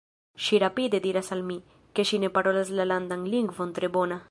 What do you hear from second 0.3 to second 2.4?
Ŝi rapide diras al mi, ke ŝi ne